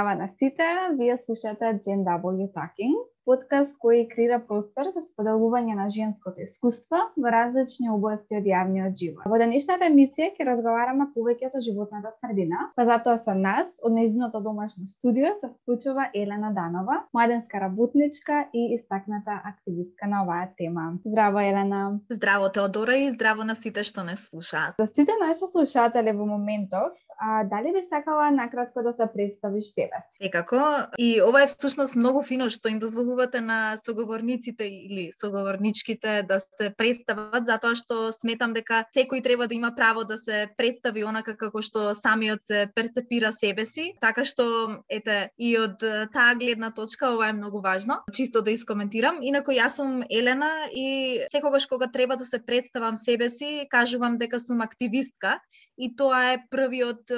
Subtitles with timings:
[0.00, 0.64] Здрава на сите,
[0.98, 2.94] вие слушате Gen W Talking,
[3.30, 9.26] подкаст кој креира простор за споделување на женското искуство во различни области од јавниот живот.
[9.30, 14.40] Во денешната емисија ќе разговараме повеќе за животната средина, па затоа со нас од нејзиното
[14.42, 20.88] домашно студио се вклучува Елена Данова, младенска работничка и истакната активистка на оваа тема.
[21.06, 22.00] Здраво Елена.
[22.10, 24.74] Здраво Теодора и здраво на сите што не слушаат.
[24.80, 30.00] За сите наши слушатели во моментов, а, дали би сакала накратко да се представиш себе
[30.10, 30.18] си?
[30.24, 30.56] Секако,
[30.98, 32.80] и ова е всушност многу фино што им
[33.20, 39.54] дозволувате на соговорниците или соговорничките да се представат, затоа што сметам дека секој треба да
[39.54, 44.80] има право да се представи онака како што самиот се перцепира себе си, така што
[44.88, 45.80] ете и од
[46.12, 49.20] таа гледна точка ова е многу важно, чисто да искоментирам.
[49.22, 54.40] Инако јас сум Елена и секогаш кога треба да се представам себе си, кажувам дека
[54.40, 55.40] сум активистка
[55.80, 57.10] и тоа е првиот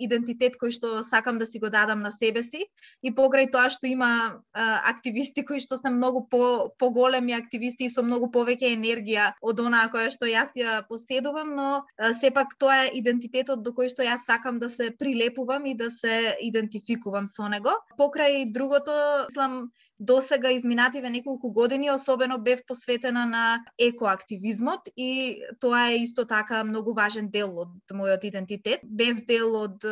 [0.00, 2.64] идентитет кој што сакам да си го дадам на себе си
[3.02, 8.02] и покрај тоа што има активисти кои што се многу по поголеми активисти и со
[8.02, 11.84] многу повеќе енергија од онаа која што јас ја поседувам, но
[12.20, 16.36] сепак тоа е идентитетот до кој што јас сакам да се прилепувам и да се
[16.40, 17.76] идентификувам со него.
[18.00, 18.92] Покрај другото,
[19.28, 26.64] мислам, досега изминативе неколку години особено бев посветена на екоактивизмот и тоа е исто така
[26.64, 28.80] многу важен дел од мојот идентитет.
[28.84, 29.84] Бев дел од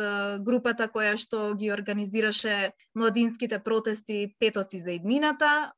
[0.45, 5.71] групата која што ги организираше младинските протести Петоци за иднината.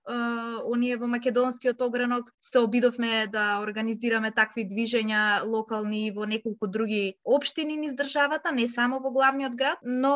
[0.65, 7.77] Оние во македонскиот огранок се обидовме да организираме такви движења локални во неколку други општини
[7.77, 10.13] низ државата, не само во главниот град, но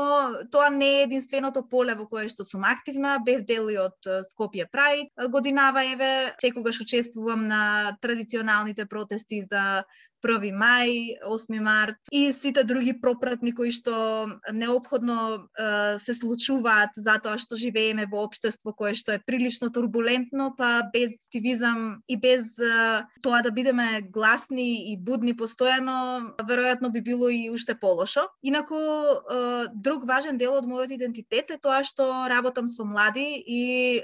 [0.51, 3.19] тоа не е единственото поле во кое што сум активна.
[3.25, 5.11] Бев дел и од Скопје Прајд.
[5.31, 9.83] Годинава еве секогаш учествувам на традиционалните протести за
[10.23, 15.17] 1 мај, 8 март и сите други пропратни кои што необходно
[15.57, 21.15] е, се случуваат затоа што живееме во општество кое што е прилично турбулентно, па без
[21.27, 27.49] активизам и без е, тоа да бидеме гласни и будни постојано, веројатно би било и
[27.49, 28.27] уште полошо.
[28.43, 33.63] Инаку е, друг важен дел од мојот идентитет е тоа што работам со млади и
[33.97, 34.03] е,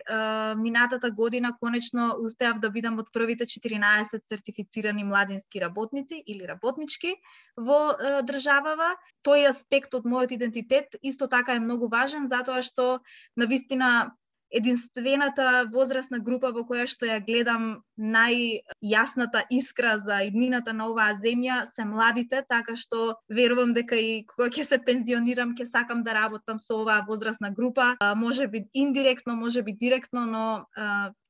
[0.56, 7.16] минатата година конечно успеав да бидам од првите 14 сертифицирани младински работници работници или работнички
[7.58, 8.96] во е, државава.
[9.24, 13.00] Тој аспект од мојот идентитет исто така е многу важен затоа што
[13.36, 14.12] на вистина
[14.50, 21.66] единствената возрастна група во која што ја гледам најјасната искра за иднината на оваа земја
[21.66, 26.60] се младите, така што верувам дека и кога ќе се пензионирам ќе сакам да работам
[26.60, 30.66] со оваа возрастна група, може би индиректно, може би директно, но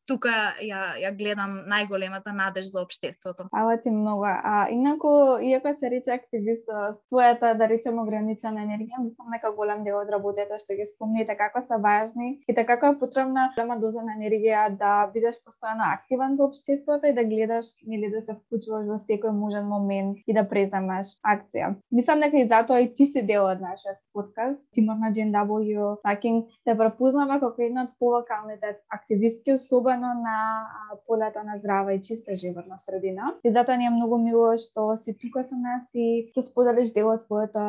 [0.07, 3.47] тука ја, ја гледам најголемата надеж за општеството.
[3.51, 4.25] Ала ти многу.
[4.25, 9.83] А инаку, иако се рече активист со својата, да речем, ограничена енергија, мислам дека голем
[9.83, 13.79] дел од работата што ги спомните како се важни и така како е потребна голема
[13.79, 18.37] доза на енергија да бидеш постојано активен во општеството и да гледаш или да се
[18.37, 21.75] вклучуваш во секој можен момент и да преземаш акција.
[21.91, 26.45] Мислам дека и затоа и ти си дел од нашиот подкаст, Тимор на GNW Hacking
[26.63, 30.67] те да препознава како една од повокалните активистки особа особено на
[31.07, 33.33] полето на здрава и чиста животна средина.
[33.43, 37.09] И затоа ни е многу мило што си тука со нас и ќе споделиш дел
[37.09, 37.61] од твоето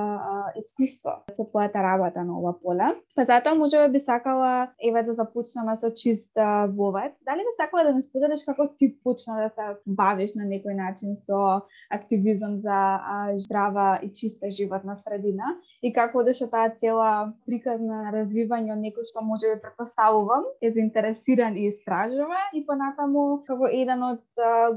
[0.58, 2.94] искуство со твојата работа на ова поле.
[3.16, 6.32] Па затоа можеме би сакала еве да започнеме со чист
[6.68, 7.12] вовет.
[7.24, 11.14] Дали би сакала да ни споделиш како ти почна да се бавиш на некој начин
[11.14, 18.10] со активизам за а, здрава и чиста животна средина и како одеше таа цела приказна
[18.12, 23.68] развивање од некој што може би предпоставувам е заинтересиран и истражува кажеме и понатаму како
[23.70, 24.22] еден од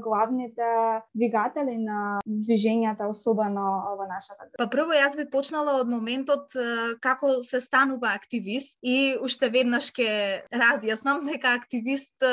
[0.02, 6.54] главните двигатели на движењата особено во нашата Па прво јас би почнала од моментот
[7.00, 12.26] како се станува активист и уште веднаш ќе разјаснам дека активист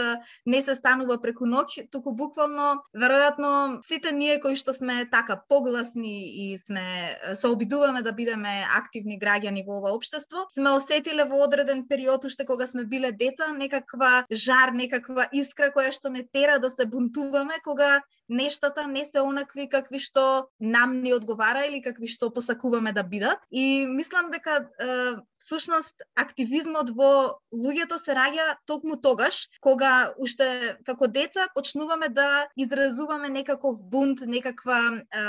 [0.46, 6.30] не се станува преку ноќ, туку буквално веројатно сите ние кои што сме така погласни
[6.30, 11.86] и сме се обидуваме да бидеме активни граѓани во ова општество, сме осетиле во одреден
[11.88, 16.60] период уште кога сме биле деца некаква жар, некаква некаква искра која што не тера
[16.60, 22.08] да се бунтуваме кога нештата не се онакви какви што нам не одговара или какви
[22.08, 23.40] што посакуваме да бидат.
[23.52, 31.08] И мислам дека е, всушност активизмот во луѓето се раѓа токму тогаш кога уште како
[31.08, 35.24] деца почнуваме да изразуваме некаков бунт, некаква е,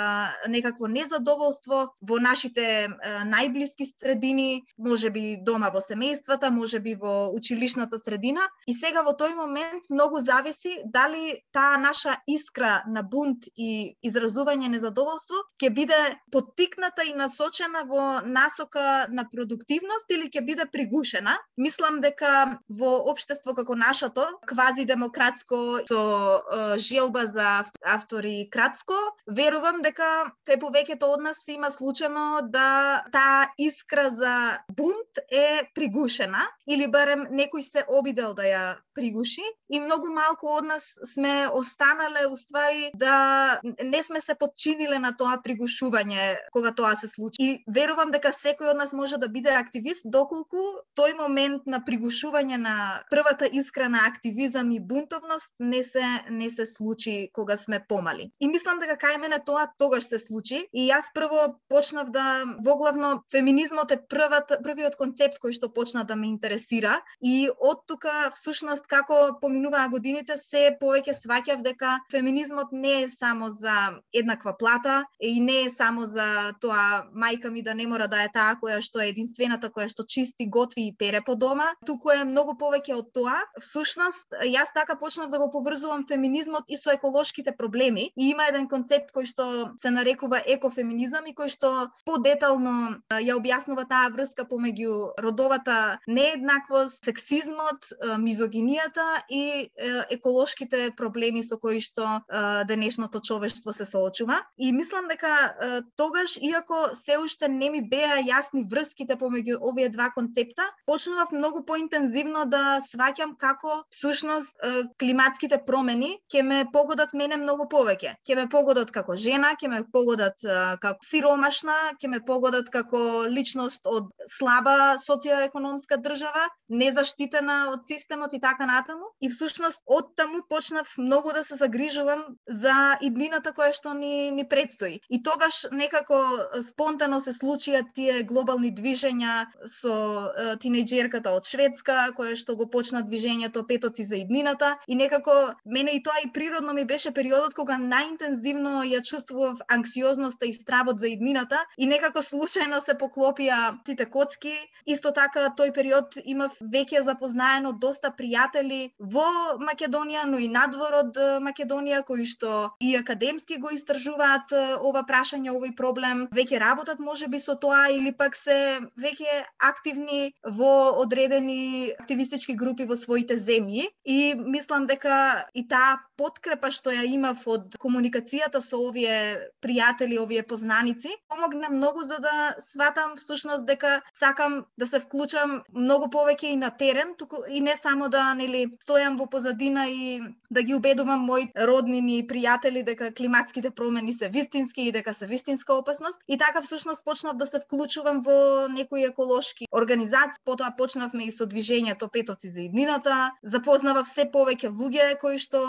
[0.49, 2.91] некакво незадоволство во нашите е,
[3.25, 9.15] најблиски средини, може би дома во семејствата, може би во училишната средина и сега во
[9.17, 16.01] тој момент многу зависи дали таа наша искра на бунт и изразување незадоволство ќе биде
[16.33, 21.37] поттикната и насочена во насока на продуктивност или ќе биде пригушена.
[21.57, 28.97] Мислам дека во општество како нашето, квази демократско со е, желба за автори кратско,
[29.27, 30.11] верувам дека
[30.49, 34.35] кај повеќето од нас има случано да таа искра за
[34.77, 38.65] бунт е пригушена или барем некој се обидел да ја
[38.95, 45.13] пригуши и многу малку од нас сме останале уствари да не сме се подчиниле на
[45.17, 47.37] тоа пригушување кога тоа се случи.
[47.41, 50.63] И верувам дека секој од нас може да биде активист доколку
[50.99, 52.77] тој момент на пригушување на
[53.11, 58.31] првата искра на активизам и бунтовност не се не се случи кога сме помали.
[58.41, 63.23] И мислам дека кај мене тоа тогаш се случи и јас прво почнав да воглавно
[63.33, 68.87] феминизмот е првата првиот концепт кој што почна да ме интересира и од тука всушност
[68.87, 75.41] како поминуваа годините се повеќе сваќав дека феминизмот не е само за еднаква плата и
[75.41, 79.01] не е само за тоа мајка ми да не мора да е таа која што
[79.01, 83.13] е единствената која што чисти, готви и пере по дома, туку е многу повеќе од
[83.15, 83.39] тоа.
[83.61, 88.69] Всушност, јас така почнав да го поврзувам феминизмот и со еколошките проблеми и има еден
[88.69, 89.47] концепт кој што
[89.83, 97.93] се нарекува екофеминизам и кој што подетално ја објаснува таа врска помеѓу родовата нееднаквост, сексизмот,
[98.21, 99.71] мизогинијата и
[100.11, 102.21] еколошките проблеми со кои што
[102.69, 104.41] денешното човештво се соочува.
[104.59, 105.55] И мислам дека
[105.97, 111.65] тогаш, иако се уште не ми беа јасни врските помеѓу овие два концепта, почнував многу
[111.65, 114.57] поинтензивно да сваќам како всушност
[114.99, 118.15] климатските промени ќе ме погодат мене многу повеќе.
[118.27, 120.39] Ќе ме погодат како жена, ќе ме погодат
[120.81, 128.41] како сиромашна, ќе ме погодат како личност од слаба социоекономска држава, незаштитена од системот и
[128.41, 129.11] така натаму.
[129.21, 134.45] И всушност од таму почнав многу да се загрижувам за иднината која што ни ни
[134.49, 135.01] предстои.
[135.09, 136.19] И тогаш некако
[136.63, 139.35] спонтано се случија тие глобални движења
[139.67, 145.55] со е, тинејџерката од Шведска, која што го почна движењето Петоци за иднината и некако
[145.65, 151.01] мене и тоа и природно ми беше периодот кога најинтензивно ја чувствував анксиозноста и стравот
[151.01, 154.55] за иднината и некако случајно се поклопија сите коцки.
[154.87, 161.17] Исто така тој период имав веќе запознаено доста пријатели во Македонија, но и надвор од
[161.41, 167.57] Македонија кои што и академски го истражуваат ова прашање, овој проблем, веќе работат можеби со
[167.61, 170.73] тоа или пак се веќе активни во
[171.03, 173.89] одредени активистички групи во своите земји.
[174.05, 180.43] И мислам дека и таа подкрепа што ја имав од комуникацијата со овие пријатели, овие
[180.43, 186.61] познаници, помогна многу за да сватам всушност дека сакам да се вклучам многу повеќе и
[186.61, 191.21] на терен, туку и не само да нели стојам во позадина и да ги убедувам
[191.21, 196.21] мои роднини и пријатели дека климатските промени се вистински и дека се вистинска опасност.
[196.29, 201.47] И така всушност почнав да се вклучувам во некои еколошки организации, потоа почнавме и со
[201.47, 205.61] движењето Петоци за иднината, запознавав се повеќе луѓе кои што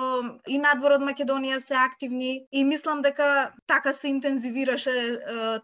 [0.48, 2.46] и надвор од Македонија се активни.
[2.52, 5.16] И мислам дека така се интензивираше е,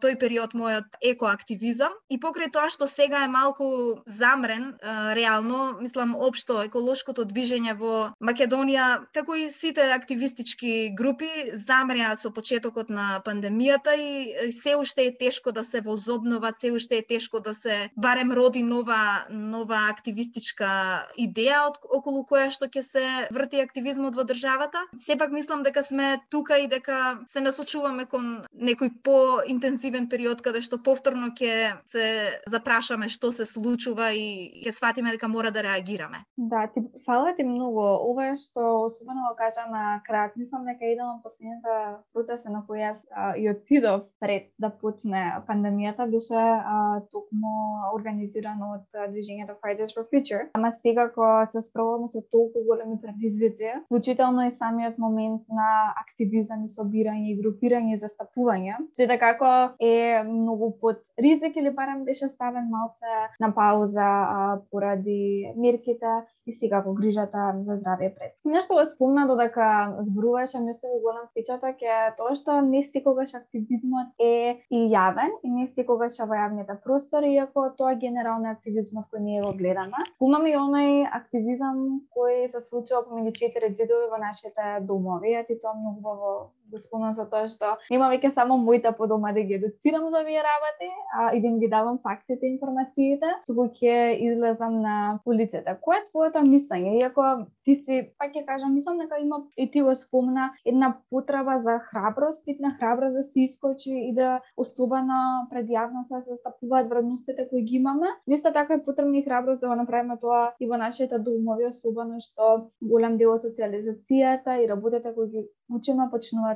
[0.01, 1.93] тој период мојот екоактивизам.
[2.09, 3.67] И покрај тоа што сега е малку
[4.05, 12.15] замрен е, реално, мислам општо еколошкото движење во Македонија, како и сите активистички групи, замреа
[12.15, 17.05] со почетокот на пандемијата и се уште е тешко да се возобнова, се уште е
[17.07, 20.69] тешко да се барем роди нова нова активистичка
[21.17, 24.83] идеја од, околу која што ќе се врти активизмот во државата.
[24.97, 30.81] Сепак мислам дека сме тука и дека се насочуваме кон некој поинтензивен период каде што
[30.83, 32.05] повторно ќе се
[32.47, 36.23] запрашаме што се случува и ќе сватиме дека мора да реагираме.
[36.37, 37.81] Да, ти фала ти многу.
[37.81, 40.37] Ова е што особено го кажа на крајот.
[40.37, 41.75] Мислам дека еден од последните
[42.13, 43.03] протест на кој јас
[43.37, 47.53] и отидов пред да почне пандемијата беше а, токму
[47.93, 50.49] организирано од движењето Fridays for Future.
[50.53, 56.63] Ама сега кога се справуваме со толку големи предизвици, вклучително и самиот момент на активизам
[56.63, 62.03] и собирање и групирање и застапување, се така, како е многу под ризик или барем
[62.05, 68.33] беше ставен малце на пауза а, поради мерките и сега го грижата за здравје пред.
[68.45, 73.35] Нешто го спомна додека зборуваше, Што ми остави голем впечаток е тоа што не секогаш
[73.37, 79.21] активизмот е и јавен и не секогаш во јавните простори, иако тоа генерално активизмот кој
[79.21, 80.01] ние го гледаме.
[80.17, 81.83] Имаме и онај активизам
[82.17, 86.33] кој се случува помеѓу четири ѕидови во нашите домови, а ти тоа многу во
[86.71, 90.43] го спомнам за тоа што нема веќе само мојта подома да ги едуцирам за овие
[90.43, 95.77] работи, а и да им ги давам фактите, информациите, туку ќе излезам на улицата.
[95.81, 96.97] Кој е твоето мислење?
[97.01, 101.59] Иако ти си, пак ќе кажам, мислам дека има и ти го спомна една потреба
[101.63, 107.47] за храброст, на храброст да се искочи и да особено пред јавност се застапуваат вредностите
[107.49, 108.07] кои ги имаме.
[108.27, 112.19] Исто така е потребна и храброст да го направиме тоа и во нашите домови, особено
[112.19, 116.09] што голем дел од социализацијата и работите кои ги учиме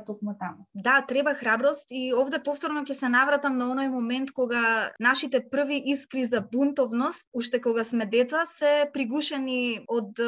[0.06, 0.66] токму таму.
[0.74, 5.80] Да, треба храброст и овде повторно ќе се навратам на оној момент кога нашите први
[5.94, 10.18] искри за бунтовност, уште кога сме деца, се пригушени од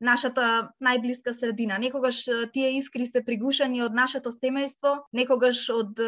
[0.00, 1.78] нашата најблиска средина.
[1.78, 6.00] Некогаш тие искри се пригушени од нашето семејство, некогаш од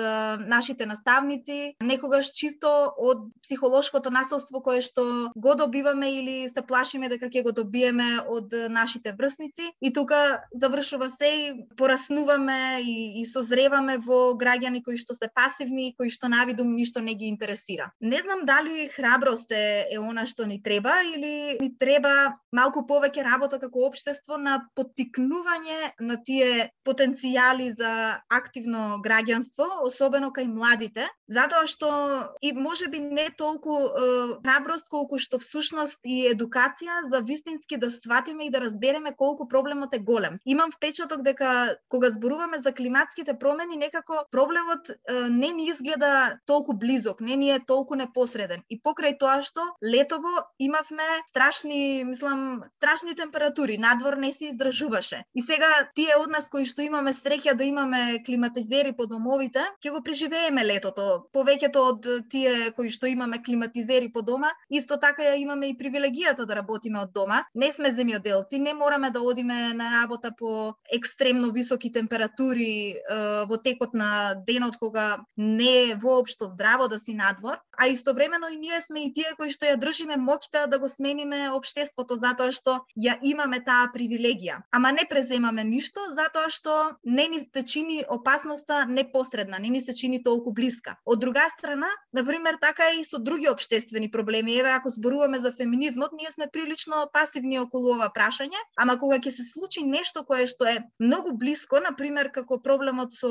[0.47, 7.31] нашите наставници, некогаш чисто од психолошкото насилство кое што го добиваме или се плашиме дека
[7.31, 13.99] ќе го добиеме од нашите врсници и тука завршува се и пораснуваме и, и созреваме
[13.99, 17.91] во граѓани кои што се пасивни, кои што навидум ништо не ги интересира.
[18.01, 23.25] Не знам дали храброст е, е она што ни треба или ни треба малку повеќе
[23.25, 31.67] работа како општество на поттикнување на тие потенцијали за активно граѓанство, особено кај младите, затоа
[31.67, 31.91] што
[32.43, 34.11] и може би не толку е,
[34.43, 39.95] храброст колку што всушност и едукација за вистински да сватиме и да разбереме колку проблемот
[39.95, 40.39] е голем.
[40.45, 44.95] Имам впечаток дека кога зборуваме за климатските промени, некако проблемот е,
[45.31, 48.63] не ни изгледа толку близок, не ни е толку непосреден.
[48.71, 55.25] И покрај тоа што летово имавме страшни, мислам, страшни температури, надвор не се издржуваше.
[55.35, 59.91] И сега тие од нас кои што имаме среќа да имаме климатизери по домовите, ќе
[59.91, 61.27] го преживееме летото.
[61.35, 66.47] Повеќето од тие кои што имаме климатизери по дома, исто така ја имаме и привилегијата
[66.47, 67.43] да работиме од дома.
[67.55, 72.92] Не сме земјоделци, не мораме да одиме на работа по екстремно високи температури
[73.49, 78.57] во текот на денот кога не е воопшто здраво да си надвор, а истовремено и
[78.57, 82.81] ние сме и тие кои што ја држиме моќта да го смениме општеството затоа што
[82.97, 84.63] ја имаме таа привилегија.
[84.71, 89.95] Ама не преземаме ништо затоа што не ни се чини опасноста непосредна, не ни се
[89.95, 90.97] чини толку блиска.
[91.05, 94.59] Од друга страна, на пример, така и со други општествени проблеми.
[94.59, 99.31] Еве ако зборуваме за феминизмот, ние сме прилично пасивни околу ова прашање, ама кога ќе
[99.31, 103.31] се случи нешто кое што е многу блиско, на пример како проблемот со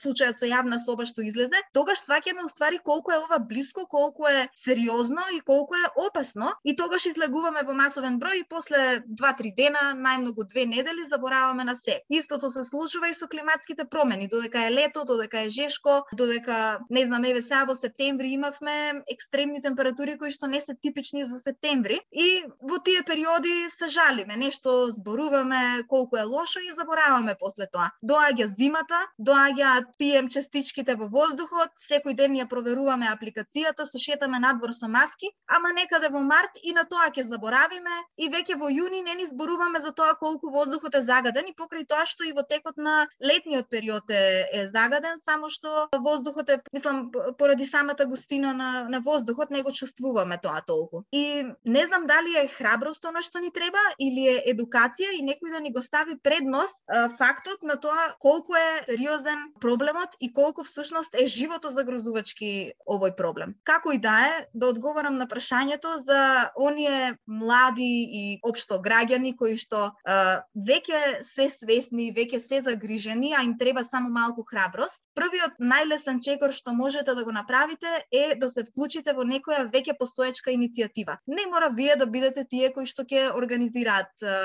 [0.00, 4.48] случајот со јавна соба што излезе, тогаш сваќаме уствари колку е ова блиско, колку е
[4.56, 9.82] сериозно и колку е опасно и тогаш излегуваме во масовен број и после 2-3 дена,
[9.94, 12.00] најмногу две недели забораваме на се.
[12.08, 17.04] Истото се случува и со климатските промени, додека е лето, додека е жешко, додека не
[17.06, 22.00] знам еве сега во септември имавме екстремни температури кои што не се типични за септември
[22.12, 27.90] и во тие периоди се жалиме, нешто зборуваме колку е лошо и забораваме после тоа.
[28.02, 28.46] Доаѓа
[28.78, 34.88] системата, доаѓаат пием частичките во воздухот, секој ден ја проверуваме апликацијата, се шетаме надвор со
[34.88, 39.14] маски, ама некаде во март и на тоа ќе заборавиме и веќе во јуни не
[39.14, 42.76] ни зборуваме за тоа колку воздухот е загаден и покрај тоа што и во текот
[42.76, 48.88] на летниот период е, е загаден, само што воздухот е, мислам, поради самата густина на,
[48.88, 51.04] на воздухот не го чувствуваме тоа толку.
[51.12, 55.52] И не знам дали е храброст она што ни треба или е едукација и некој
[55.52, 56.70] да ни го стави пред преднос
[57.18, 63.54] фактот на тоа колку е сериозен проблемот и колку всушност е живото загрозувачки овој проблем.
[63.64, 69.56] Како и да е, да одговорам на прашањето за оние млади и општо граѓани кои
[69.56, 69.92] што
[70.68, 75.07] веќе се свесни, веќе се загрижени, а им треба само малку храброст.
[75.18, 79.96] Првиот најлесен чекор што можете да го направите е да се вклучите во некоја веќе
[79.98, 81.18] постоечка иницијатива.
[81.26, 84.36] Не мора вие да бидете тие кои што ќе организираат е,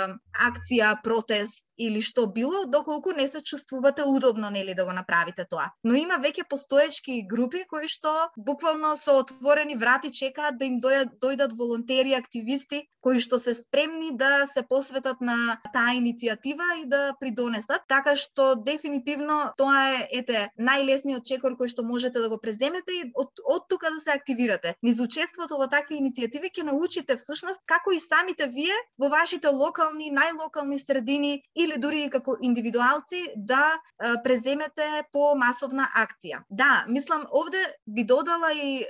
[0.49, 5.69] акција, протест, или што било, доколку не се чувствувате удобно нели да го направите тоа.
[5.83, 11.17] Но има веќе постоечки групи кои што буквално со отворени врати чекаат да им дојдат,
[11.21, 17.13] дојдат волонтери, активисти кои што се спремни да се посветат на таа иницијатива и да
[17.19, 22.95] придонесат, така што дефинитивно тоа е ете најлесниот чекор кој што можете да го преземете
[22.95, 24.75] и од, од тука да се активирате.
[24.83, 30.11] Низ учеството во такви иницијативи ќе научите всушност како и самите вие во вашите локални,
[30.13, 33.75] најлокални средини или дури и како индивидуалци да
[34.23, 36.43] преземете по масовна акција.
[36.49, 38.85] Да, мислам овде би додала и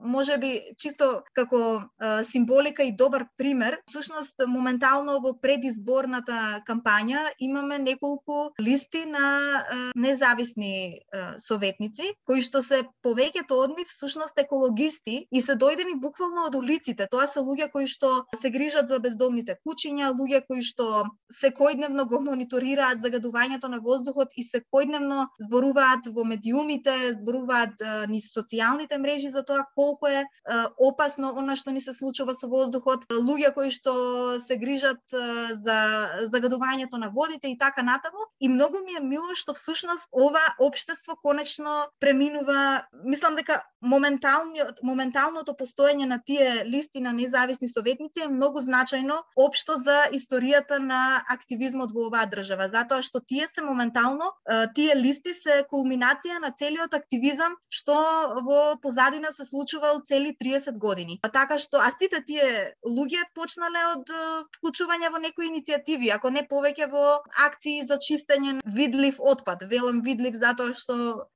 [0.00, 1.82] може би чисто како
[2.30, 3.78] символика и добар пример.
[3.86, 9.64] Всушност моментално во предизборната кампања имаме неколку листи на
[9.96, 11.00] независни
[11.38, 17.06] советници, кои што се повеќето од нив всушност екологисти и се дојдени буквално од улиците.
[17.10, 21.04] Тоа се луѓе кои што се грижат за бездомните кучиња, луѓе кои што
[21.40, 29.30] секојдневно го мониторираат загадувањето на воздухот и секојдневно зборуваат во медиумите, зборуваат низ социјалните мрежи
[29.30, 30.24] за тоа колку е
[30.78, 35.78] опасно она што ни се случува со воздухот, луѓе кои што се грижат за
[36.30, 38.28] загадувањето на водите и така натаму.
[38.40, 40.42] И многу ми е мило што всушност ова
[41.04, 48.28] општество конечно преминува, мислам дека моменталниот моменталното постоење на тие листи на независни советници е
[48.28, 54.30] многу значајно општо за историјата на активизмот во оваа држава, затоа што тие се моментално
[54.74, 57.94] тие листи се кулминација на целиот активизам што
[58.48, 61.18] во позадина се случувал цели 30 години.
[61.22, 64.08] А така што а сите тие луѓе почнале од
[64.56, 69.68] вклучување во некои иницијативи, ако не повеќе во акции за чистење видлив отпад.
[69.68, 70.93] Велам видлив затоа што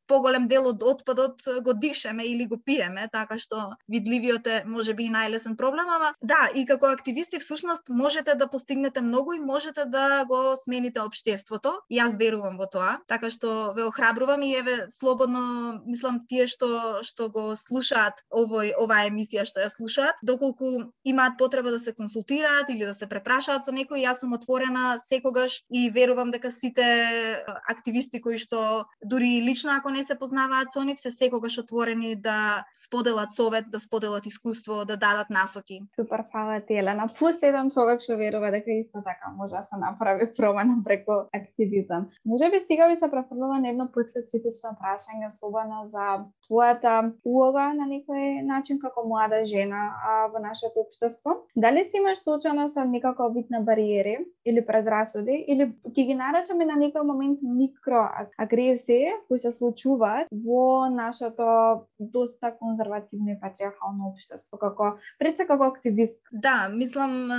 [0.09, 5.11] поголем дел од отпадот го дишеме или го пиеме, така што видливиот е може би
[5.12, 10.25] најлесен проблем, ама да, и како активисти всушност можете да постигнете многу и можете да
[10.25, 11.75] го смените општеството.
[11.93, 17.29] Јас верувам во тоа, така што ве охрабрувам и еве слободно мислам тие што што
[17.29, 22.88] го слушаат овој оваа емисија што ја слушаат, доколку имаат потреба да се консултираат или
[22.88, 28.38] да се препрашаат со некој, јас сум отворена секогаш и верувам дека сите активисти кои
[28.38, 33.64] што дури лично ако не се познаваат со нив, се секогаш отворени да споделат совет,
[33.71, 35.81] да споделат искуство, да дадат насоки.
[36.00, 37.09] Супер, фала ти, Елена.
[37.19, 42.09] Плюс еден човек што верува дека исто така може да се направи промена преку активизам.
[42.25, 47.87] Може би сега ви се префрлила на едно специфично прашање, особено за твојата улога на
[47.88, 51.45] некој начин како млада жена а, во нашето општество.
[51.57, 56.64] Дали си имаш случајно со некако вид на бариери или предрасуди или ќе ги наречеме
[56.64, 64.97] на некој момент микроагресии кои се случуваат во нашето доста конзервативно и патриархално општество како
[65.18, 66.20] пред се како активист.
[66.32, 67.30] Да, мислам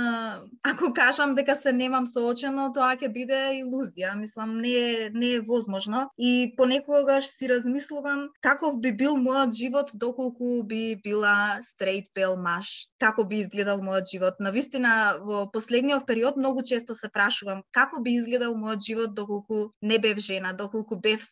[0.62, 4.14] ако кажам дека се немам соочено, тоа ќе биде илузија.
[4.18, 9.90] Мислам не е не е возможно и понекогаш си размислувам каков би бил мојот живот
[9.94, 12.90] доколку би била стрейт бел маж.
[12.98, 14.40] Како би изгледал мојот живот?
[14.40, 19.72] На вистина во последниот период многу често се прашувам како би изгледал мојот живот доколку
[19.82, 21.26] не бев жена, доколку бев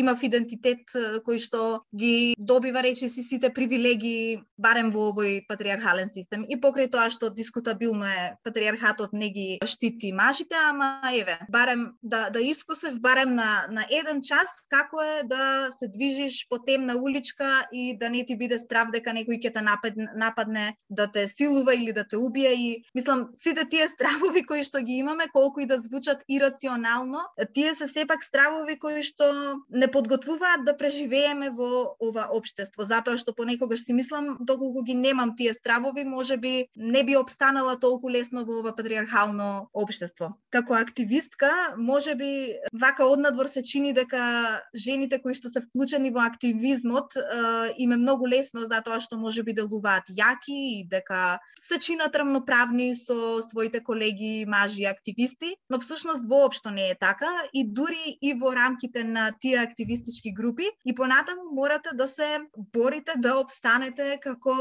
[0.00, 0.88] имав идентитет
[1.26, 6.44] кој што ги добива речиси сите привилегии барем во овој патриархален систем.
[6.48, 12.30] И покрај тоа што дискутабилно е патриархатот не ги штити мажите, ама еве, барем да
[12.30, 17.66] да искусев барем на на еден час како е да се движиш по темна уличка
[17.72, 21.74] и да не ти биде страв дека некој ќе те нападне, нападне да те силува
[21.74, 22.52] или да те убие.
[22.54, 27.20] И мислам сите тие стравови кои што ги имаме колку и да звучат ирационално,
[27.54, 33.34] тие се сепак стравови кои што не подготвуваат да преживееме во ова општество, затоа што
[33.36, 38.44] понекогаш си мислам доколку ги немам тие стравови, може би не би обстанала толку лесно
[38.44, 40.34] во ова патриархално општество.
[40.50, 46.24] Како активистка, може би вака однадвор се чини дека жените кои што се вклучени во
[46.26, 47.16] активизмот
[47.78, 52.94] им е многу лесно затоа што може би делуваат јаки и дека се чинат рамноправни
[52.94, 58.54] со своите колеги мажи активисти, но всушност воопшто не е така и дури и во
[58.54, 64.54] рамките на тие активистички групи и понатаму морате да се борите да обстанете како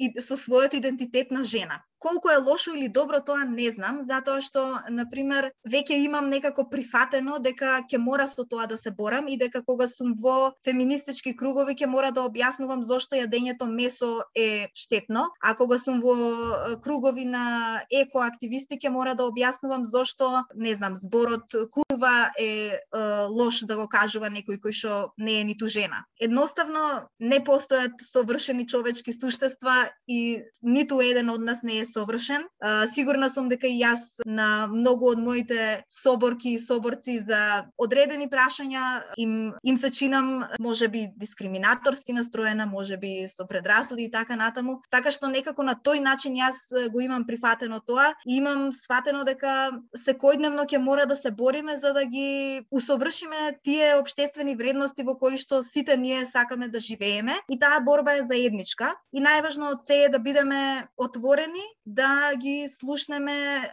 [0.00, 1.82] е, со својот идентитет на жена.
[1.98, 6.68] Колку е лошо или добро тоа не знам, затоа што на пример веќе имам некако
[6.70, 11.34] прифатено дека ќе мора со тоа да се борам и дека кога сум во феминистички
[11.36, 17.24] кругови ќе мора да објаснувам зошто јадењето месо е штетно, а кога сум во кругови
[17.26, 22.78] на екоактивисти ќе мора да објаснувам зошто, не знам, зборот курва е, е
[23.26, 23.88] лош да го
[24.18, 26.04] кажува некој кој што не е ниту жена.
[26.20, 32.46] Едноставно не постојат совршени човечки суштества и ниту еден од нас не е совршен.
[32.60, 38.28] А, сигурна сум дека и јас на многу од моите соборки и соборци за одредени
[38.28, 44.82] прашања им им се чинам можеби дискриминаторски настроена, можеби со предрасуди и така натаму.
[44.90, 49.70] Така што некако на тој начин јас го имам прифатено тоа и имам сватено дека
[49.96, 55.36] секојдневно ќе мора да се бориме за да ги усовршиме тие општествени вредности во кои
[55.36, 60.04] што сите ние сакаме да живееме и таа борба е заедничка и најважно од се
[60.06, 63.68] е да бидеме отворени да ги слушнеме е,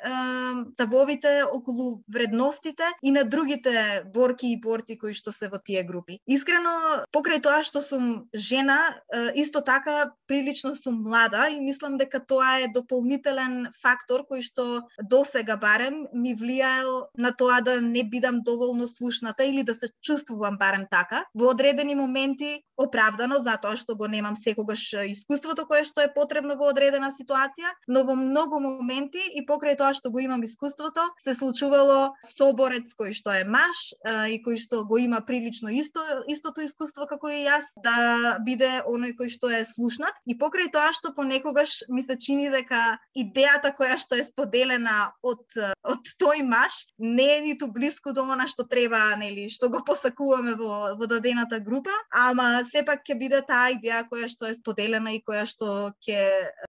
[0.73, 6.19] ставовите околу вредностите и на другите борки и борци кои што се во тие групи.
[6.27, 12.19] Искрено, покрај тоа што сум жена, е, исто така прилично сум млада и мислам дека
[12.19, 18.41] тоа е дополнителен фактор кој што досега барем ми влијаел на тоа да не бидам
[18.43, 19.89] доволно слушната или да се
[20.25, 21.25] чувствувам барем така.
[21.33, 26.69] Во одредени моменти оправдано затоа што го немам секогаш искуството кое што е потребно во
[26.73, 32.15] одредена ситуација, но во многу моменти и покрај тоа што го имам искуството, се случувало
[32.25, 37.29] соборец кој што е маш и кој што го има прилично исто истото искуство како
[37.29, 42.03] и јас да биде оној кој што е слушнат и покрај тоа што понекогаш ми
[42.03, 45.45] се чини дека идејата која што е споделена од
[45.91, 50.55] од тој маш не е ниту блиску до она што треба, нели, што го посакуваме
[50.59, 55.21] во во дадената група, ама сепак ќе биде таа идеја која што е споделена и
[55.21, 56.21] која што ќе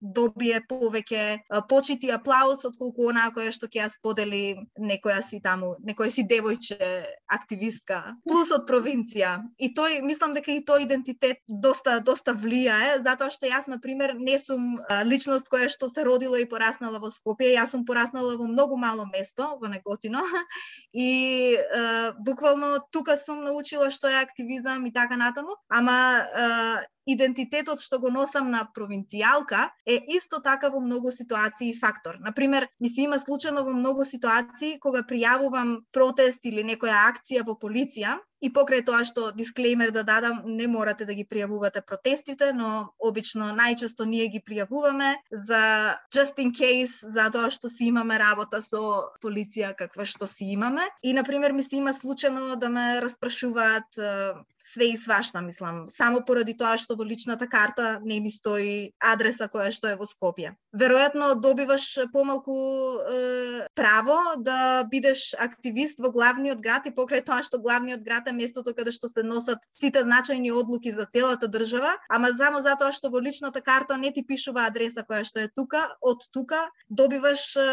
[0.01, 1.25] добие повеќе
[1.71, 4.43] почит и аплауз отколку она која што ќе ја сподели
[4.79, 6.79] некоја си таму, некоја си девојче
[7.31, 9.37] активистка, плюс од провинција.
[9.59, 14.15] И тој мислам дека и тој идентитет доста доста влијае, затоа што јас на пример
[14.19, 18.49] не сум личност која што се родила и пораснала во Скопје, јас сум пораснала во
[18.51, 20.23] многу мало место, во Неготино,
[20.93, 27.81] и е, буквално тука сум научила што е активизам и така натаму, ама е, идентитетот
[27.85, 32.17] што го носам на провинцијалка е исто така во многу ситуации фактор.
[32.21, 37.59] Например, ми се има случајно во многу ситуации кога пријавувам протест или некоја акција во
[37.61, 42.93] полиција И покрај тоа што дисклеймер да дадам, не морате да ги пријавувате протестите, но
[42.99, 45.63] обично најчесто ние ги пријавуваме за
[46.13, 48.83] just in case, за тоа што си имаме работа со
[49.25, 50.85] полиција каква што си имаме.
[51.03, 54.01] И на пример ми се има случајно да ме распрашуваат
[54.75, 59.47] све и свашта, мислам, само поради тоа што во личната карта не ми стои адреса
[59.53, 60.55] која што е во Скопје.
[60.75, 62.55] Веројатно добиваш помалку
[62.99, 68.35] е, право да бидеш активист во главниот град и покрај тоа што главниот град е
[68.35, 73.13] местото каде што се носат сите значајни одлуки за целата држава, ама само затоа што
[73.15, 77.69] во личната карта не ти пишува адреса која што е тука, од тука добиваш е,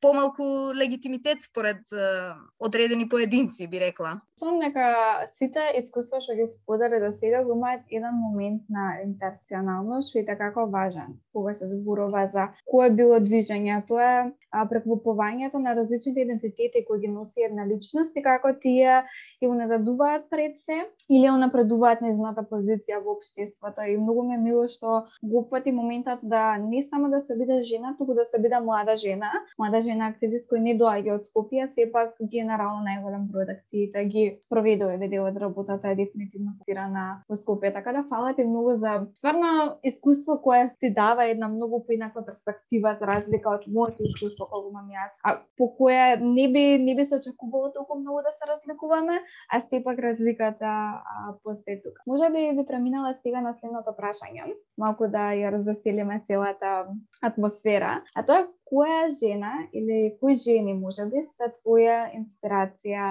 [0.00, 4.20] помалку легитимитет според е, одредени поединци, би рекла.
[4.36, 4.86] Мислам нека
[5.32, 10.18] сите искуства што ги сподели да до сега го имаат еден момент на интерсионалност што
[10.20, 15.74] е така како важен кога се зборува за кое било движење, тоа е преквупувањето на
[15.76, 19.02] различните идентитети кои ги носи една личност и како тие
[19.42, 23.84] ја уназадуваат пред се или ја напредуваат незната позиција во општеството.
[23.88, 27.62] И многу ми е мило што го опфати моментот да не само да се биде
[27.62, 31.68] жена, туку да се биде млада жена, млада жена активист кој не доаѓа од Скопје,
[31.68, 37.22] сепак генерално најголем број активите да ги ги спроведува и од работата е дефинитивно фокусирана
[37.28, 37.72] во Скопје.
[37.72, 42.96] Така да фала ти многу за стварно искуство кое ти дава една многу поинаква перспектива
[43.00, 47.04] за разлика од моето искуство кога имам јас, а по кое не би не би
[47.04, 49.20] се очекувало толку многу да се разликуваме,
[49.52, 52.02] а сепак разликата а, постои тука.
[52.06, 56.86] Може би би преминала сега на следното прашање, малку да ја развеселиме целата
[57.22, 63.06] атмосфера, а тоа која жена или кои жени може да би се твоја инспирација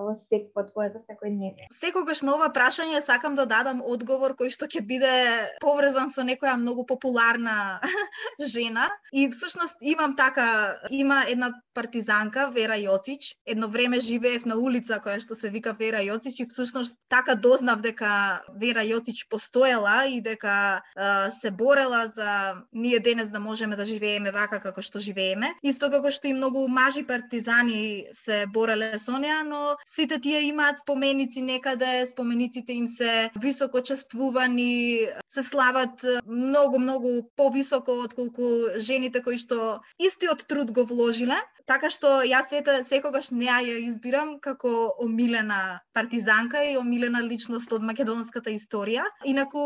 [0.00, 1.68] во стек по твојата секојдневие?
[1.80, 5.12] Секогаш на ова прашање сакам да дадам одговор кој што ќе биде
[5.60, 7.80] поврзан со некоја многу популарна
[8.54, 13.34] жена и всушност имам така има една партизанка Вера Јоцич.
[13.46, 17.82] Едно време живеев на улица која што се вика Вера Јоцич и всушност така дознав
[17.82, 23.84] дека Вера Јоцич постоела и дека а, се борела за ние денес да можеме да
[23.84, 25.54] живееме вака како што живееме.
[25.62, 30.82] Исто како што и многу мажи партизани се бореле со неа, но сите тие имаат
[30.82, 39.38] споменици некаде, спомениците им се високо чествувани, се слават многу многу повисоко отколку жените кои
[39.38, 41.38] што истиот труд го вложиле.
[41.70, 44.72] Така што јас ете секогаш неа ја избирам како
[45.04, 49.06] омилена партизанка и омилена личност од македонската историја.
[49.24, 49.64] Инаку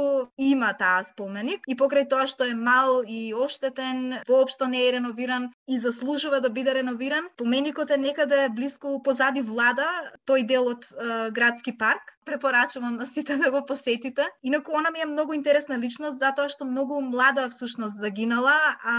[0.51, 5.51] има таа споменик и покрај тоа што е мал и оштетен, воопшто не е реновиран
[5.67, 9.89] и заслужува да биде реновиран, поменикот е некаде близко позади влада,
[10.31, 14.29] тој дел од е, градски парк препорачувам на сите да го посетите.
[14.43, 18.95] Инаку она ми е многу интересна личност затоа што многу млада всушност загинала, а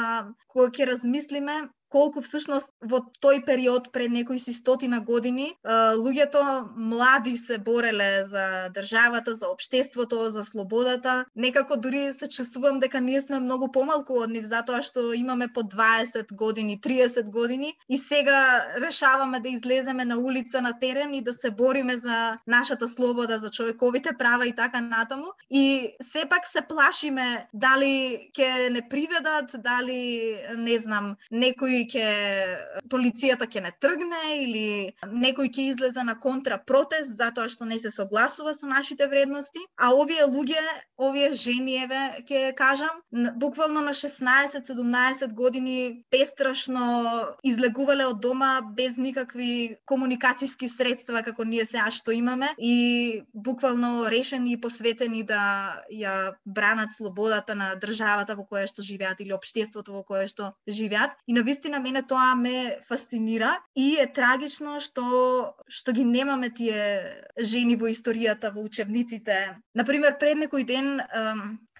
[0.47, 6.41] кога ќе размислиме, колку всушност во тој период пред некои си стотина години луѓето
[6.75, 11.25] млади се бореле за државата, за општеството, за слободата.
[11.35, 15.61] Некако дури се чувствувам дека ние сме многу помалку од нив затоа што имаме по
[15.61, 21.33] 20 години, 30 години и сега решаваме да излеземе на улица на терен и да
[21.33, 25.25] се бориме за нашата слобода, за човековите права и така натаму.
[25.49, 33.47] И сепак се плашиме дали ќе не приведат, дали не знам, некои некој ќе полицијата
[33.47, 38.53] ќе не тргне или некој ќе излезе на контра протест затоа што не се согласува
[38.53, 40.61] со нашите вредности, а овие луѓе,
[40.97, 49.77] овие жени еве ќе кажам, буквално на 16-17 години пестрашно излегувале од дома без никакви
[49.85, 56.91] комуникацијски средства како ние сега што имаме и буквално решени и посветени да ја бранат
[56.95, 61.15] слободата на државата во која што живеат или општеството во кое што живеат.
[61.27, 67.25] И на вистина мене тоа ме фасцинира и е трагично што што ги немаме тие
[67.37, 69.61] жени во историјата во учебниците.
[69.75, 70.99] Например, пред некој ден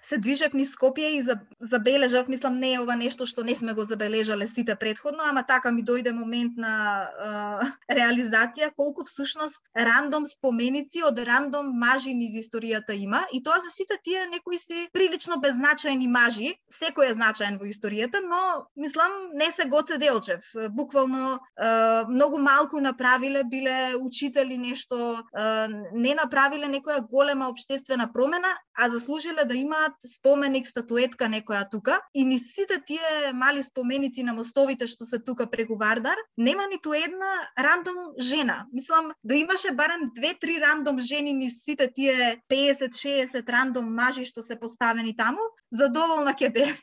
[0.02, 1.22] се движев низ Скопје и
[1.60, 5.70] забележав, мислам не е ова нешто што не сме го забележале сите предходно, ама така
[5.70, 6.74] ми дојде момент на
[7.90, 13.70] е, реализација колку всушност рандом споменици од рандом мажи низ историјата има и тоа за
[13.70, 19.50] сите тие некои се прилично беззначајни мажи, секој е значаен во историјата, но мислам не
[19.50, 20.44] се Гоце Делчев.
[20.70, 21.66] Буквално е,
[22.08, 29.44] многу малку направиле, биле учители нешто, е, не направиле некоја голема обштествена промена, а заслужиле
[29.44, 34.86] да имаат имаат споменик, статуетка некоја тука и ни сите тие мали споменици на мостовите
[34.86, 38.66] што се тука преку Вардар, нема ниту една рандом жена.
[38.72, 44.56] Мислам да имаше барем две-три рандом жени ни сите тие 50-60 рандом мажи што се
[44.56, 46.80] поставени таму, задоволна ќе бев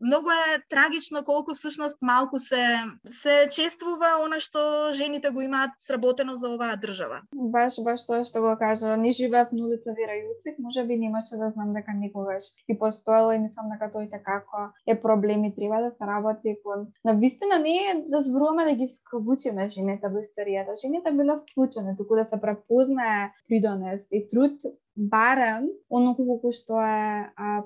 [0.00, 2.64] многу е трагично колку всушност малку се
[3.06, 7.22] се чествува она што жените го имаат сработено за оваа држава.
[7.32, 11.36] Баш баш тоа што го кажа, не живеев на улица Вера Јуцик, може би немаше
[11.36, 15.82] да знам дека никогаш и постоело и мислам дека тој како е проблем и треба
[15.82, 16.86] да се работи кон.
[17.04, 20.76] На вистина не е да зборуваме да ги вклучиме жените во историјата.
[20.80, 24.60] Жените биле вклучени, туку да се препознае придонес и труд
[24.96, 27.62] барем онолку колку што е а,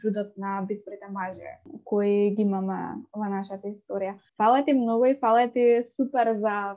[0.00, 1.48] трудот на битврите мажи
[1.84, 4.14] кои ги имаме во нашата историја.
[4.36, 6.76] Фала ти многу и фала ти супер за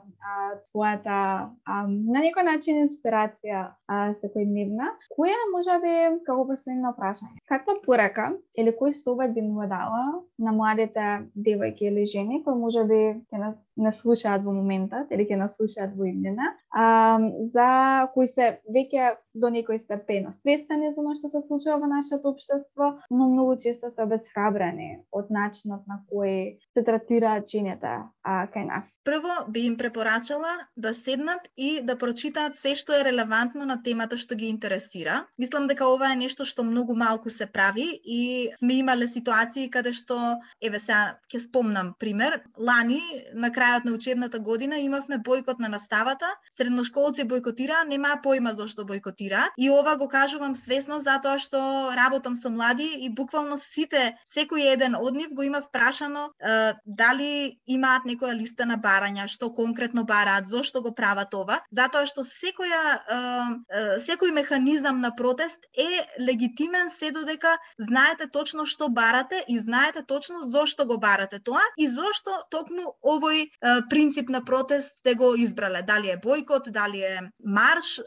[0.68, 4.92] твојата а, на некој начин инспирација а, секојдневна.
[5.12, 5.94] Која може би
[6.26, 7.38] како последно прашање?
[7.46, 12.84] Каква порака или кој совет би му дала на младите девојки или жени кои може
[12.84, 17.20] би ќе наслушаат во моментот или ќе наслушаат во иднина, а,
[17.54, 17.68] за
[18.14, 22.96] кои се веќе до некој степен освестени за она што се случува во нашето општество,
[23.10, 27.96] но многу често се обесхрабрени од начинот на кој се третираат чинета.
[28.26, 28.88] а, кај нас.
[29.06, 34.18] Прво би им препорачала да седнат и да прочитаат се што е релевантно на темата
[34.18, 35.20] што ги интересира.
[35.38, 39.92] Мислам дека ова е нешто што многу малку се прави и сме имале ситуации каде
[39.92, 40.18] што
[40.60, 43.00] еве сега ќе спомнам пример, лани
[43.34, 46.26] на крај крајот на учебната година имавме бојкот на наставата,
[46.56, 49.52] средношколци бойкотираа, нема појма зошто бойкотираат.
[49.58, 54.94] И ова го кажувам свесно затоа што работам со млади и буквално сите, секој еден
[54.94, 60.48] од нив го има прашано е, дали имаат некоја листа на барања, што конкретно бараат,
[60.48, 67.10] зошто го прават ова, затоа што секоја е, секој механизам на протест е легитимен се
[67.10, 72.94] додека знаете точно што барате и знаете точно зошто го барате тоа и зошто токму
[73.02, 73.48] овој
[73.90, 75.82] принцип на протест сте го избрале.
[75.82, 78.00] Дали е бојкот, дали е марш,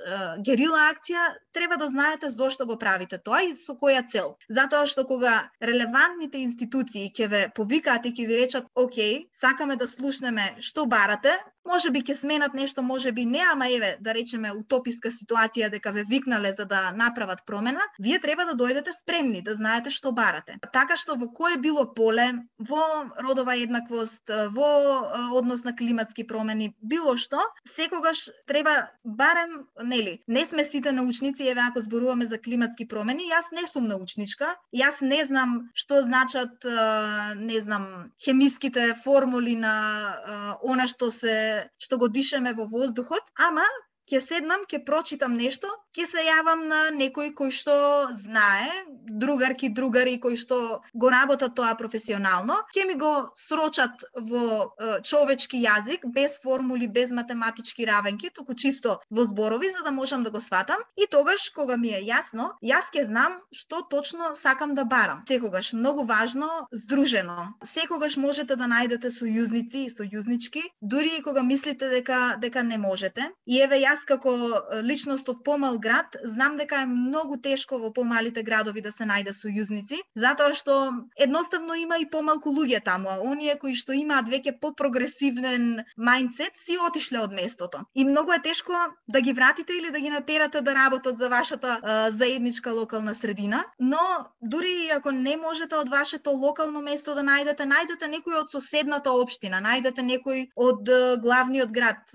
[0.46, 4.36] герила акција, треба да знаете зошто го правите тоа и со која цел.
[4.50, 9.88] Затоа што кога релевантните институции ќе ве повикаат и ќе ви речат, окей, сакаме да
[9.88, 11.38] слушнеме што барате,
[11.70, 15.92] може би ќе сменат нешто, може би не, ама еве, да речеме утописка ситуација дека
[15.92, 20.58] ве викнале за да направат промена, вие треба да дојдете спремни, да знаете што барате.
[20.74, 22.84] Така што во кое било поле, во
[23.22, 24.70] родова еднаквост, во
[25.40, 31.62] однос на климатски промени, било што, секогаш треба барем, нели, не сме сите научници, еве
[31.66, 36.66] ако зборуваме за климатски промени, јас не сум научничка, јас не знам што значат,
[37.36, 39.76] не знам, хемиските формули на
[40.64, 43.66] она што се што го дишеме во воздухот, ама
[44.10, 47.74] ќе седнам, ќе прочитам нешто, ќе се јавам на некој кој што
[48.18, 48.70] знае,
[49.10, 55.62] другарки, другари кои што го работат тоа професионално, ќе ми го срочат во е, човечки
[55.62, 60.40] јазик, без формули, без математички равенки, туку чисто во зборови за да можам да го
[60.40, 65.24] сватам и тогаш кога ми е јасно, јас ќе знам што точно сакам да барам.
[65.28, 67.54] Секогаш многу важно здружено.
[67.66, 73.30] Секогаш можете да најдете сојузници и сојузнички, дури и кога мислите дека дека не можете.
[73.46, 77.92] И еве јас јас како личност од помал град знам дека е многу тешко во
[77.94, 83.20] помалите градови да се најде сојузници, затоа што едноставно има и помалку луѓе таму, а
[83.20, 87.84] оние кои што имаат веќе попрогресивен мајндсет си отишле од местото.
[87.96, 88.74] И многу е тешко
[89.08, 93.64] да ги вратите или да ги натерате да работат за вашата а, заедничка локална средина,
[93.80, 94.00] но
[94.42, 99.12] дури и ако не можете од вашето локално место да најдете, најдете некој од соседната
[99.12, 100.90] општина, најдете некој од
[101.22, 102.14] главниот град,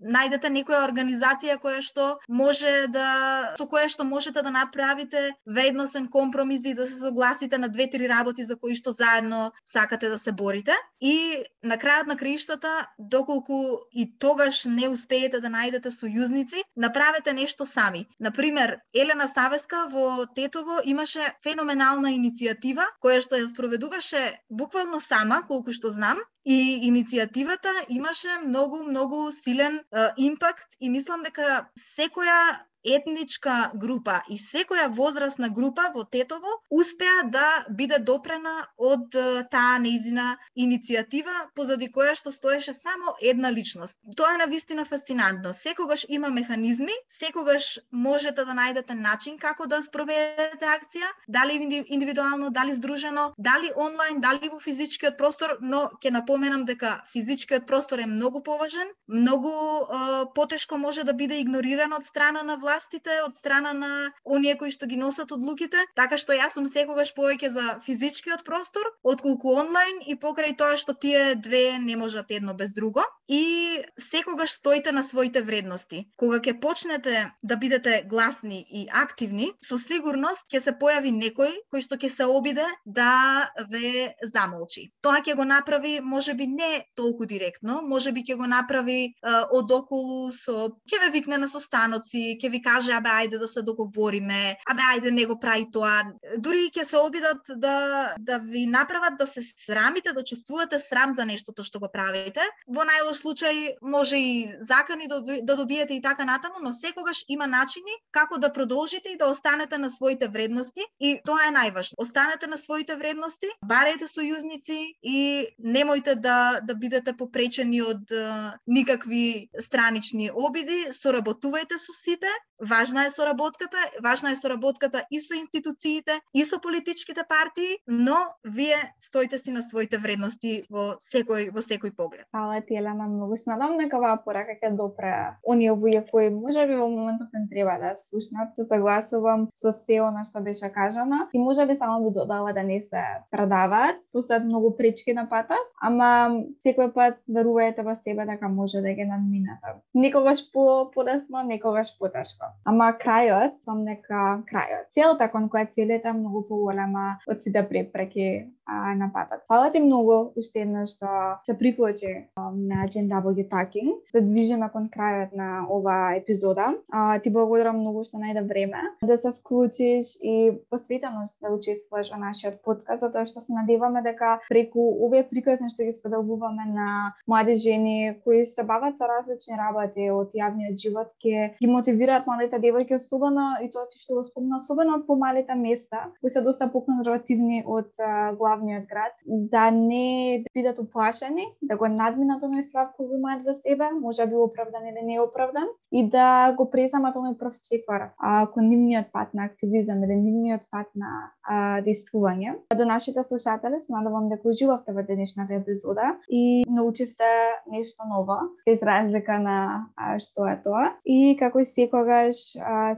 [0.00, 1.23] најдете некоја организација
[1.62, 6.98] која што може да со која што можете да направите вредносен компромис и да се
[6.98, 10.74] согласите на две-три работи за кои што заедно сакате да се борите.
[11.00, 17.66] И на крајот на краиштата, доколку и тогаш не успеете да најдете сојузници, направете нешто
[17.66, 18.06] сами.
[18.18, 25.72] Например, Елена Савеска во Тетово имаше феноменална иницијатива која што ја спроведуваше буквално сама, колку
[25.72, 26.56] што знам, и
[26.88, 32.38] иницијативата имаше многу многу силен е, импакт и мислам дека секоја
[32.84, 39.16] етничка група и секоја возрастна група во Тетово успеа да биде допрена од
[39.50, 43.96] таа неизина иницијатива позади која што стоеше само една личност.
[44.16, 45.52] Тоа е навистина фасцинантно.
[45.52, 52.74] Секогаш има механизми, секогаш можете да најдете начин како да спроведете акција, дали индивидуално, дали
[52.74, 58.42] здружено, дали онлайн, дали во физичкиот простор, но ќе напоменам дека физичкиот простор е многу
[58.42, 63.72] поважен, многу е, потешко може да биде игнориран од страна на власт властите од страна
[63.72, 68.42] на оние кои што ги носат одлуките, така што јас сум секогаш повеќе за физичкиот
[68.44, 73.04] простор, отколку онлайн и покрај тоа што тие две не можат едно без друго.
[73.28, 76.04] И секогаш стоите на своите вредности.
[76.16, 81.86] Кога ќе почнете да бидете гласни и активни, со сигурност ќе се појави некој кој
[81.86, 84.90] што ќе се обиде да ве замолчи.
[85.00, 89.14] Тоа ќе го направи можеби не толку директно, можеби ќе го направи е,
[89.54, 93.62] од околу со ќе ве викне на состаноци, ќе ви каже, абе, ајде да се
[93.62, 96.02] договориме, абе, ајде не го прави тоа.
[96.38, 101.26] Дури ќе се обидат да, да ви направат да се срамите, да чувствувате срам за
[101.28, 102.42] нештото што го правите.
[102.66, 107.46] Во најлош случај може и закани да, да добиете и така натаму, но секогаш има
[107.46, 111.98] начини како да продолжите и да останете на своите вредности и тоа е најважно.
[111.98, 115.18] Останете на своите вредности, барајте сојузници и
[115.60, 118.24] немојте да да бидете попречени од е,
[118.66, 122.30] никакви странични обиди, соработувајте со сите,
[122.62, 128.94] Важна е соработката, важна е соработката и со институциите, и со политичките партии, но вие
[128.98, 132.26] стоите си на своите вредности во секој во секој поглед.
[132.30, 136.78] Фала ти Елена, многу се надам дека оваа порака ќе допре оние луѓе кои можеби
[136.78, 141.38] во моментот не треба да слушнат, се согласувам со се она што беше кажано и
[141.38, 143.02] можеби само би додала да не се
[143.34, 148.94] предаваат, постојат многу пречки на патот, ама секој пат верувајте во себе дека може да
[148.94, 149.82] ги надминете.
[149.94, 152.60] Никогаш по подесно, никогаш потешко нешто.
[152.64, 154.88] Ама крајот, сум нека крајот.
[154.94, 159.44] Целта кон која целите е многу поголема од сите препреки а, на патот.
[159.48, 164.00] Фала ти многу уште едно што да се приклучи на Agenda Body Talking.
[164.10, 166.74] Се движиме кон крајот на ова епизода.
[166.90, 172.18] А, ти благодарам многу што најде време да се вклучиш и посветеност да учествуваш во
[172.18, 177.56] нашиот подкаст, затоа што се надеваме дека преку овие приказни што ги споделуваме на млади
[177.56, 182.96] жени кои се бават со различни работи од јавниот живот, ќе ги мотивираат малите девојки
[182.96, 187.62] особено и тоа ти што го спомна особено по малите места кои се доста поконзервативни
[187.66, 193.20] од а, главниот град да не бидат уплашени да го надминат оној страв кој го
[193.20, 198.10] имаат во себе можеби оправдан или не оправдан и да го преземат оној прв чекор
[198.18, 202.54] а, кон нивниот пат на активизам или нивниот пат на а, действување.
[202.74, 207.28] До нашите слушатели се надевам дека уживавте во денешната епизода и научивте
[207.70, 210.92] нешто ново, без разлика на а, што е тоа.
[211.04, 212.36] И како и секога тогаш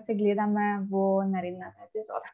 [0.06, 2.30] се гледаме во наредната епизода.